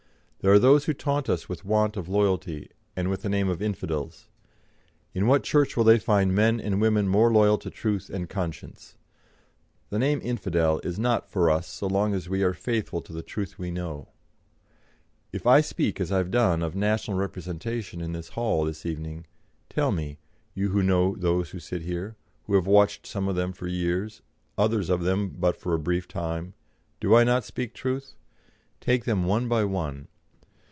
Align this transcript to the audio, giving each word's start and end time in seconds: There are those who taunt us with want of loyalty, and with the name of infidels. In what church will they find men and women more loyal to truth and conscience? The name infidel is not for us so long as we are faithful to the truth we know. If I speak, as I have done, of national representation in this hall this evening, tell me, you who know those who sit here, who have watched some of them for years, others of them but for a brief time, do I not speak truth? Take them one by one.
There 0.43 0.51
are 0.51 0.57
those 0.57 0.85
who 0.85 0.95
taunt 0.95 1.29
us 1.29 1.47
with 1.47 1.63
want 1.63 1.95
of 1.95 2.09
loyalty, 2.09 2.71
and 2.95 3.11
with 3.11 3.21
the 3.21 3.29
name 3.29 3.47
of 3.47 3.61
infidels. 3.61 4.27
In 5.13 5.27
what 5.27 5.43
church 5.43 5.77
will 5.77 5.83
they 5.83 5.99
find 5.99 6.33
men 6.33 6.59
and 6.59 6.81
women 6.81 7.07
more 7.07 7.31
loyal 7.31 7.59
to 7.59 7.69
truth 7.69 8.09
and 8.09 8.27
conscience? 8.27 8.95
The 9.91 9.99
name 9.99 10.19
infidel 10.23 10.81
is 10.83 10.97
not 10.97 11.29
for 11.29 11.51
us 11.51 11.67
so 11.67 11.85
long 11.85 12.15
as 12.15 12.27
we 12.27 12.41
are 12.41 12.55
faithful 12.55 13.03
to 13.03 13.13
the 13.13 13.21
truth 13.21 13.59
we 13.59 13.69
know. 13.69 14.07
If 15.31 15.45
I 15.45 15.61
speak, 15.61 16.01
as 16.01 16.11
I 16.11 16.17
have 16.17 16.31
done, 16.31 16.63
of 16.63 16.75
national 16.75 17.17
representation 17.17 18.01
in 18.01 18.13
this 18.13 18.29
hall 18.29 18.65
this 18.65 18.83
evening, 18.83 19.27
tell 19.69 19.91
me, 19.91 20.17
you 20.55 20.69
who 20.69 20.81
know 20.81 21.15
those 21.15 21.51
who 21.51 21.59
sit 21.59 21.83
here, 21.83 22.15
who 22.47 22.55
have 22.55 22.65
watched 22.65 23.05
some 23.05 23.27
of 23.27 23.35
them 23.35 23.53
for 23.53 23.67
years, 23.67 24.23
others 24.57 24.89
of 24.89 25.03
them 25.03 25.29
but 25.37 25.55
for 25.55 25.75
a 25.75 25.79
brief 25.79 26.07
time, 26.07 26.55
do 26.99 27.13
I 27.13 27.23
not 27.23 27.43
speak 27.45 27.75
truth? 27.75 28.15
Take 28.79 29.03
them 29.05 29.25
one 29.25 29.47
by 29.47 29.65
one. 29.65 30.07